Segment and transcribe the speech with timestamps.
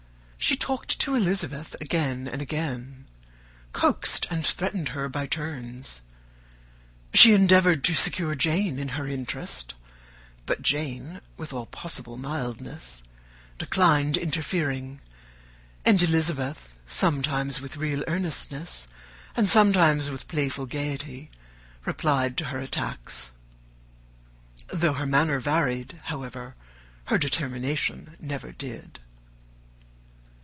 [0.43, 3.05] She talked to Elizabeth again and again;
[3.73, 6.01] coaxed and threatened her by turns.
[7.13, 9.75] She endeavoured to secure Jane in her interest,
[10.47, 13.03] but Jane, with all possible mildness,
[13.59, 14.99] declined interfering;
[15.85, 18.87] and Elizabeth, sometimes with real earnestness,
[19.35, 21.29] and sometimes with playful gaiety,
[21.85, 23.31] replied to her attacks.
[24.73, 26.55] Though her manner varied, however,
[27.05, 28.99] her determination never did.